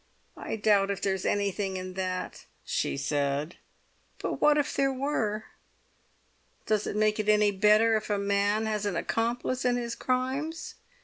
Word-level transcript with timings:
"I 0.39 0.55
doubt 0.55 0.89
if 0.89 0.99
there's 0.99 1.27
anything 1.27 1.77
in 1.77 1.93
that," 1.93 2.45
she 2.65 2.97
said; 2.97 3.57
"but 4.17 4.41
what 4.41 4.57
if 4.57 4.75
there 4.75 4.91
were? 4.91 5.43
Does 6.65 6.87
it 6.87 6.95
make 6.95 7.19
it 7.19 7.29
any 7.29 7.51
better 7.51 7.95
if 7.95 8.09
a 8.09 8.17
man 8.17 8.65
has 8.65 8.87
an 8.87 8.95
accomplice 8.95 9.63
in 9.63 9.75
his 9.77 9.93
crimes? 9.93 10.73